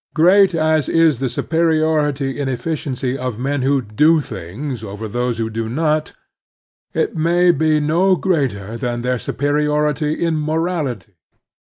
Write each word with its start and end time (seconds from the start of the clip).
4 0.15 0.25
50 0.25 0.33
The 0.33 0.33
Strenuous 0.33 0.45
Life 0.47 0.63
Great 0.63 0.71
as 0.71 0.89
is 1.13 1.19
the 1.19 1.29
superiority 1.29 2.39
in 2.39 2.49
efficiency 2.49 3.17
of 3.19 3.35
the 3.35 3.41
men 3.43 3.61
who 3.61 3.83
do 3.83 4.19
things 4.19 4.83
over 4.83 5.07
those 5.07 5.37
who 5.37 5.47
do 5.51 5.69
not, 5.69 6.13
it 6.95 7.15
may 7.15 7.51
be 7.51 7.79
no 7.79 8.15
greater 8.15 8.77
than 8.77 9.03
their 9.03 9.19
superiority 9.19 10.13
in 10.13 10.37
moraKty. 10.37 11.13